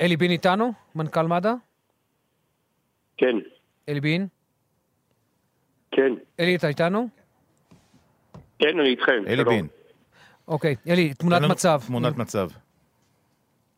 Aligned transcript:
אלי 0.00 0.16
בין 0.16 0.30
איתנו? 0.30 0.72
מנכ"ל 0.94 1.26
מד"א? 1.26 1.52
כן, 3.16 3.36
אלי 3.88 4.00
בין? 4.00 4.26
כן, 5.90 6.12
אלי, 6.40 6.56
אתה 6.56 6.68
איתנו? 6.68 7.08
כן, 8.58 8.80
אני 8.80 8.88
איתכם. 8.88 9.22
אלי 9.26 9.36
שלום. 9.36 9.54
בין. 9.54 9.66
אוקיי, 10.48 10.74
אלי, 10.88 11.14
תמונת 11.14 11.42
מצב. 11.50 11.80
תמונת 11.86 12.16
מצב. 12.16 12.48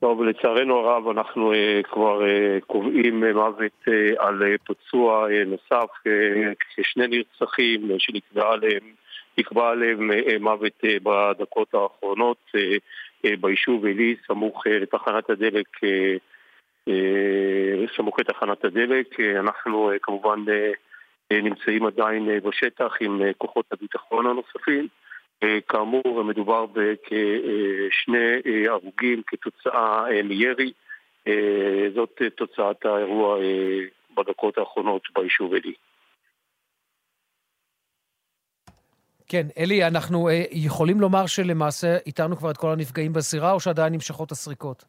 טוב, 0.00 0.22
לצערנו 0.22 0.74
הרב, 0.76 1.08
אנחנו 1.08 1.52
אה, 1.52 1.80
כבר 1.92 2.26
אה, 2.26 2.58
קובעים 2.66 3.24
אה, 3.24 3.32
מוות 3.32 3.72
אה, 3.88 3.92
על 4.26 4.42
אה, 4.42 4.54
פצוע 4.64 5.30
אה, 5.30 5.44
נוסף, 5.44 5.90
אה, 6.06 6.52
כשני 6.76 7.06
נרצחים 7.06 7.90
אה, 7.90 7.96
שנקבע 7.98 8.52
עליהם, 8.52 8.94
נקבע 9.38 9.70
עליהם 9.70 10.10
מוות 10.40 10.84
בדקות 11.02 11.74
האחרונות 11.74 12.52
ביישוב 13.40 13.86
עלי, 13.86 14.16
סמוך 14.26 14.66
לתחנת 14.66 15.30
הדלק, 15.30 15.68
סמוך 17.96 18.20
לתחנת 18.20 18.64
הדלק. 18.64 19.20
אנחנו 19.20 19.90
כמובן 20.02 20.44
נמצאים 21.32 21.86
עדיין 21.86 22.28
בשטח 22.44 22.92
עם 23.00 23.20
כוחות 23.38 23.66
הביטחון 23.72 24.26
הנוספים. 24.26 24.88
כאמור, 25.68 26.22
מדובר 26.24 26.66
בכשני 26.66 28.40
הרוגים 28.68 29.22
כתוצאה 29.26 30.04
אה, 30.10 30.22
מירי. 30.22 30.72
זאת 31.94 32.22
תוצאת 32.34 32.86
האירוע 32.86 33.38
בדקות 34.16 34.58
האחרונות 34.58 35.02
ביישוב 35.14 35.54
עלי. 35.54 35.72
כן, 39.28 39.46
אלי, 39.58 39.86
אנחנו 39.86 40.28
אה, 40.28 40.42
יכולים 40.50 41.00
לומר 41.00 41.26
שלמעשה 41.26 41.96
איתרנו 42.06 42.36
כבר 42.36 42.50
את 42.50 42.56
כל 42.56 42.70
הנפגעים 42.70 43.12
בזירה, 43.12 43.52
או 43.52 43.60
שעדיין 43.60 43.92
נמשכות 43.92 44.32
הסריקות? 44.32 44.84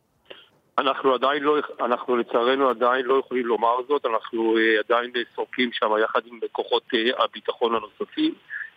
אנחנו 0.78 1.14
עדיין 1.14 1.44
לא, 1.44 1.58
אנחנו 1.80 2.18
לצערנו 2.18 2.70
עדיין 2.70 3.06
לא 3.06 3.20
יכולים 3.20 3.46
לומר 3.46 3.76
זאת, 3.88 4.06
אנחנו 4.06 4.58
אה, 4.58 4.80
עדיין 4.88 5.12
סורקים 5.36 5.70
שם 5.74 5.88
יחד 6.04 6.22
עם 6.26 6.40
כוחות 6.52 6.84
אה, 6.94 7.24
הביטחון 7.24 7.76
הנוספים. 7.76 8.34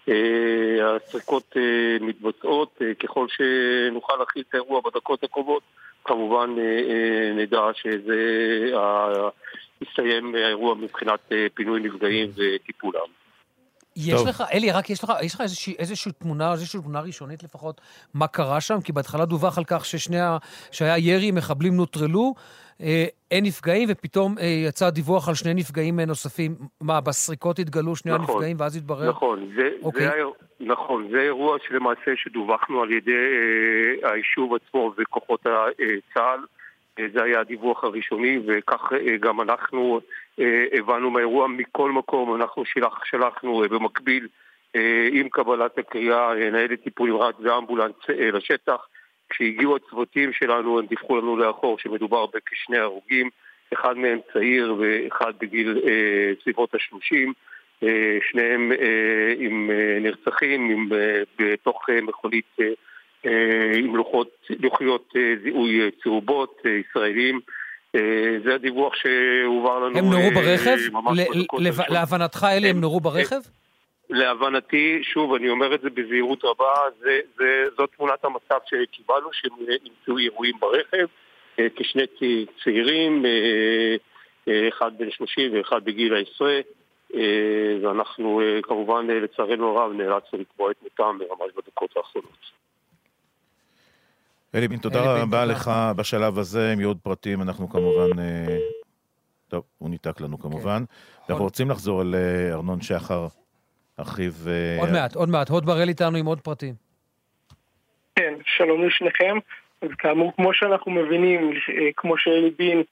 אה, 0.09 0.97
הסריקות 0.97 1.57
אה, 1.57 1.97
מתבצעות, 2.01 2.79
אה, 2.83 2.95
ככל 2.95 3.27
שנוכל 3.29 4.13
להכיל 4.19 4.43
את 4.49 4.55
האירוע 4.55 4.81
בדקות 4.81 5.25
הקרובות, 5.25 5.63
כמובן 6.05 6.55
אה, 6.59 6.65
אה, 6.65 7.33
נדע 7.35 7.63
שזה 7.75 8.21
אה, 8.75 9.29
יסתיים 9.81 10.35
האירוע 10.35 10.75
מבחינת 10.75 11.21
אה, 11.33 11.47
פינוי 11.55 11.81
נפגעים 11.81 12.31
וטיפולם. 12.37 13.18
יש 14.07 14.15
טוב. 14.15 14.29
לך, 14.29 14.45
אלי, 14.53 14.71
רק 14.73 14.91
יש 14.91 15.05
לך, 15.05 15.13
יש 15.23 15.35
לך 15.35 15.41
איזושהי, 15.41 15.75
איזושהי 15.79 16.13
תמונה, 16.13 16.53
איזושהי 16.53 16.81
תמונה 16.81 17.01
ראשונית 17.01 17.43
לפחות, 17.43 17.81
מה 18.15 18.27
קרה 18.27 18.61
שם? 18.61 18.81
כי 18.81 18.93
בהתחלה 18.93 19.25
דווח 19.25 19.59
על 19.59 19.65
כך 19.67 19.85
ששני 19.85 20.21
ה... 20.21 20.37
שהיה 20.73 20.99
ירי, 20.99 21.31
מחבלים 21.31 21.77
נוטרלו, 21.77 22.35
אה, 22.81 23.05
אין 23.31 23.45
נפגעים, 23.45 23.89
ופתאום 23.93 24.39
אה, 24.39 24.45
יצא 24.45 24.91
דיווח 24.91 25.29
על 25.29 25.35
שני 25.35 25.55
נפגעים 25.55 26.01
אה, 26.01 26.05
נוספים. 26.05 26.55
מה, 26.81 27.01
בסריקות 27.01 27.59
התגלו 27.59 27.97
שני 27.97 28.13
נכון, 28.13 28.25
הנפגעים, 28.35 28.57
ואז 28.61 28.77
התברר? 28.77 29.09
נכון, 29.11 29.49
זה, 29.57 29.69
אוקיי. 29.83 30.03
זה, 30.07 30.13
האיר- 30.13 30.33
נכון, 30.61 31.09
זה 31.13 31.21
אירוע 31.21 31.57
שלמעשה 31.69 32.11
שדווחנו 32.17 32.83
על 32.83 32.93
ידי 32.93 33.11
אה, 34.05 34.13
היישוב 34.13 34.53
עצמו 34.55 34.93
וכוחות 35.03 35.47
אה, 35.47 35.53
צה"ל. 36.15 36.41
אה, 36.99 37.07
זה 37.13 37.23
היה 37.23 37.41
הדיווח 37.41 37.85
הראשוני, 37.85 38.39
וכך 38.47 38.93
אה, 38.93 39.17
גם 39.17 39.41
אנחנו 39.41 40.01
אה, 40.41 40.65
הבנו 40.73 41.11
מהאירוע. 41.11 41.47
מכל 41.47 41.93
מקום 41.93 42.35
אנחנו 42.35 42.65
שלח, 42.65 43.05
שלחנו 43.05 43.63
במקביל 43.71 44.29
עם 45.13 45.29
קבלת 45.29 45.79
הקריאה 45.79 46.33
אה, 46.33 46.51
ניידת 46.51 46.83
טיפול 46.83 47.11
נמרץ 47.11 47.35
ואמבולנס 47.41 47.95
לשטח. 48.09 48.87
כשהגיעו 49.31 49.77
הצוותים 49.77 50.33
שלנו 50.33 50.79
הם 50.79 50.87
דיווחו 50.87 51.17
לנו 51.17 51.37
לאחור 51.37 51.79
שמדובר 51.79 52.27
בכשני 52.27 52.79
הרוגים, 52.79 53.31
אחד 53.75 53.99
מהם 53.99 54.19
צעיר 54.33 54.75
ואחד 54.79 55.33
בגיל 55.41 55.81
סביבות 56.43 56.75
השלושים. 56.75 57.33
אה, 57.83 58.19
שניהם 58.31 58.73
עם 59.39 59.71
נרצחים 60.01 60.71
עם, 60.71 60.89
בתוך 61.39 61.89
מכונית 62.03 62.57
עם 63.75 63.97
לוחות, 63.97 64.29
לוחיות 64.61 65.13
אה, 65.17 65.35
זיהוי 65.43 65.81
אה, 65.81 65.89
צהובות 66.03 66.61
אה, 66.67 66.71
ישראלים. 66.71 67.41
אה, 67.95 68.01
זה 68.45 68.55
הדיווח 68.55 68.93
שהועבר 68.95 69.79
לנו 69.79 69.99
הם 69.99 70.05
נורו 70.05 70.23
אה, 70.29 70.35
ברכב? 70.35 70.77
להבנתך, 71.89 72.47
אלי, 72.51 72.69
הם 72.69 72.77
הם- 72.77 72.81
נורו 72.81 73.01
ברכב? 73.01 73.41
להבנתי, 74.11 75.01
שוב, 75.03 75.35
אני 75.35 75.49
אומר 75.49 75.75
את 75.75 75.81
זה 75.81 75.91
בזהירות 75.91 76.45
רבה, 76.45 76.73
זה, 77.01 77.21
זה, 77.39 77.65
זאת 77.79 77.91
תמונת 77.97 78.25
המצב 78.25 78.59
שקיבלנו, 78.67 79.29
שנמצאו 79.33 80.19
אירועים 80.19 80.55
ברכב, 80.61 81.07
אה, 81.61 81.67
כשני 81.77 82.03
צעירים, 82.65 83.27
אה, 83.27 83.97
אה, 84.49 84.69
אחד 84.69 84.91
בן 84.99 85.11
30 85.11 85.51
ואחד 85.57 85.85
בגיל 85.85 86.15
העשרה, 86.15 86.61
אה, 87.15 87.21
ואנחנו 87.83 88.41
אה, 88.41 88.59
כמובן, 88.63 89.07
אה, 89.11 89.21
לצערנו 89.21 89.79
הרב, 89.79 89.93
נאלצנו 89.93 90.39
לקבוע 90.39 90.71
את 90.71 90.77
מותם 90.83 91.19
ממש 91.19 91.51
בדקות 91.57 91.97
האחרונות. 91.97 92.59
אלי 94.55 94.69
בין, 94.69 94.79
תודה 94.79 95.23
רבה. 95.23 95.45
לך 95.45 95.71
בשלב 95.97 96.39
הזה, 96.39 96.75
יהיו 96.79 96.89
עוד 96.89 96.99
פרטים, 97.03 97.43
אנחנו 97.43 97.69
כמובן... 97.69 98.19
אה, 98.19 98.57
טוב, 99.49 99.65
הוא 99.79 99.91
ניתק 99.91 100.21
לנו 100.21 100.39
כמובן. 100.39 100.85
אנחנו 101.31 101.45
רוצים 101.45 101.71
לחזור 101.71 102.03
אל 102.03 102.15
אה, 102.15 102.55
ארנון 102.55 102.81
שחר, 102.81 103.27
אחיו... 103.97 104.33
אה, 104.47 104.81
עוד 104.81 104.91
מעט, 104.91 105.15
עוד 105.15 105.29
מעט. 105.29 105.49
הוד 105.49 105.67
בראל 105.67 105.89
איתנו 105.89 106.17
עם 106.17 106.27
עוד 106.27 106.41
פרטים. 106.41 106.75
כן, 108.17 108.35
שלום 108.45 108.87
לשניכם. 108.87 109.39
אז 109.83 109.89
כאמור, 109.99 110.33
כמו 110.37 110.55
שאנחנו 110.55 110.93
מבינים, 110.93 111.51
כמו 111.97 112.19
שאלי 112.19 112.51
בין 112.59 112.83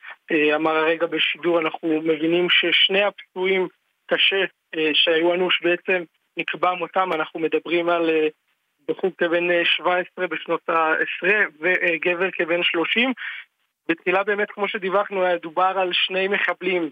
אמר 0.54 0.70
הרגע 0.70 1.06
בשידור, 1.06 1.60
אנחנו 1.60 1.88
מבינים 1.88 2.46
ששני 2.50 3.02
הפצועים 3.02 3.68
קשה 4.06 4.36
שהיו 4.94 5.34
אנוש 5.34 5.62
בעצם 5.62 6.02
נקבע 6.36 6.74
מותם, 6.74 7.12
אנחנו 7.12 7.40
מדברים 7.40 7.88
על 7.88 8.10
בחור 8.88 9.10
כבן 9.18 9.50
אה, 9.50 9.64
17 9.64 10.26
בשנות 10.26 10.68
העשרה 10.68 11.44
וגבר 11.60 12.30
כבן 12.30 12.62
30. 12.62 13.12
בתחילה 13.88 14.24
באמת, 14.24 14.50
כמו 14.50 14.68
שדיווחנו, 14.68 15.24
היה 15.24 15.38
דובר 15.38 15.72
על 15.76 15.90
שני 15.92 16.28
מחבלים 16.28 16.90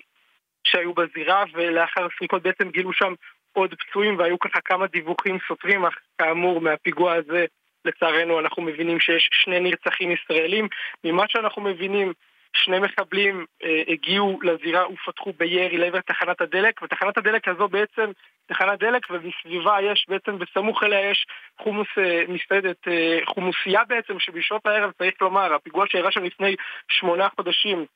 שהיו 0.65 0.95
בזירה, 0.95 1.45
ולאחר 1.53 2.07
סריקות 2.19 2.43
בעצם 2.43 2.71
גילו 2.71 2.93
שם 2.93 3.15
עוד 3.53 3.75
פצועים, 3.75 4.19
והיו 4.19 4.39
ככה 4.39 4.61
כמה 4.65 4.87
דיווחים 4.87 5.39
סותרים, 5.49 5.85
אך 5.87 5.99
כאמור, 6.19 6.61
מהפיגוע 6.61 7.15
הזה 7.15 7.45
לצערנו 7.85 8.41
אנחנו 8.41 8.63
מבינים 8.63 9.01
שיש 9.01 9.31
שני 9.33 9.61
נרצחים 9.61 10.11
ישראלים. 10.11 10.69
ממה 11.05 11.25
שאנחנו 11.29 11.63
מבינים, 11.63 12.13
שני 12.57 12.79
מחבלים 12.79 13.47
אה, 13.65 13.83
הגיעו 13.89 14.39
לזירה 14.43 14.89
ופתחו 14.89 15.33
בירי 15.33 15.79
לעבר 15.79 16.01
תחנת 16.01 16.41
הדלק, 16.41 16.83
ותחנת 16.83 17.19
הדלק 17.19 17.49
הזו 17.49 17.69
בעצם 17.69 18.11
תחנת 18.47 18.79
דלק, 18.79 19.07
ומסביבה 19.11 19.77
יש 19.83 20.07
בעצם, 20.09 20.39
בסמוך 20.39 20.83
אליה 20.83 21.11
יש 21.11 21.27
חומוס, 21.61 21.89
אה, 21.99 22.25
מסעדת, 22.29 22.89
אה, 22.89 23.19
חומוסייה 23.27 23.85
בעצם, 23.89 24.19
שבשעות 24.19 24.67
הערב 24.67 24.91
צריך 24.99 25.15
לומר, 25.21 25.55
הפיגוע 25.55 25.85
שאירע 25.89 26.11
שם 26.11 26.25
לפני 26.25 26.57
שמונה 26.89 27.29
חודשים 27.37 27.87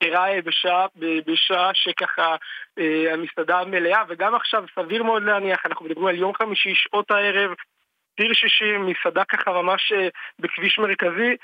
אירע 0.00 0.28
אה, 0.28 0.42
בשעה, 0.42 0.86
בשעה 1.26 1.70
שככה 1.74 2.36
אה, 2.78 3.12
המסעדה 3.12 3.64
מלאה, 3.64 4.02
וגם 4.08 4.34
עכשיו 4.34 4.64
סביר 4.74 5.02
מאוד 5.02 5.22
להניח, 5.22 5.66
אנחנו 5.66 5.86
מדברים 5.86 6.06
על 6.06 6.16
יום 6.16 6.34
חמישי, 6.34 6.74
שעות 6.74 7.10
הערב, 7.10 7.50
ציר 8.16 8.32
60, 8.32 8.86
מסעדה 8.86 9.24
ככה 9.24 9.62
ממש 9.62 9.92
אה, 9.92 10.08
בכביש 10.38 10.78
מרכזי, 10.78 11.36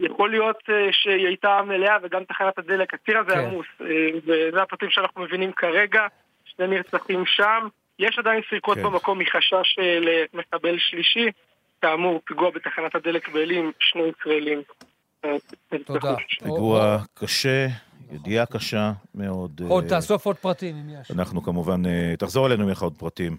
יכול 0.00 0.30
להיות 0.30 0.58
אה, 0.70 0.88
שהיא 0.92 1.26
הייתה 1.26 1.60
מלאה 1.66 1.96
וגם 2.02 2.24
תחנת 2.24 2.58
הדלק, 2.58 2.94
הציר 2.94 3.18
הזה 3.18 3.30
כן. 3.30 3.38
עמוס, 3.38 3.66
אה, 3.80 3.86
וזה 4.26 4.62
הפרטים 4.62 4.90
שאנחנו 4.90 5.22
מבינים 5.22 5.52
כרגע, 5.52 6.06
שני 6.44 6.66
נרצחים 6.66 7.22
שם, 7.26 7.68
יש 7.98 8.18
עדיין 8.18 8.40
סריקות 8.50 8.78
כן. 8.78 8.82
במקום 8.82 9.18
מחשש 9.18 9.78
אה, 9.78 9.98
למחבל 10.00 10.78
שלישי, 10.78 11.26
כאמור, 11.82 12.20
פיגוע 12.24 12.50
בתחנת 12.50 12.94
הדלק 12.94 13.28
בעלים, 13.28 13.72
שני 13.80 14.02
ישראלים. 14.02 14.62
אה. 15.24 15.36
תודה. 15.84 16.14
פיגוע 16.38 16.96
קשה, 17.14 17.66
ידיעה 18.12 18.46
קשה 18.46 18.92
מאוד. 19.14 19.60
עוד 19.68 19.84
אה, 19.84 19.90
תאסוף 19.90 20.26
עוד 20.26 20.36
פרטים, 20.36 20.76
אם 20.76 21.00
יש. 21.00 21.10
אנחנו 21.10 21.42
כמובן... 21.42 21.86
אה, 21.86 22.14
תחזור 22.18 22.46
אלינו 22.46 22.62
עם 22.62 22.74
עוד 22.80 22.96
פרטים. 22.98 23.36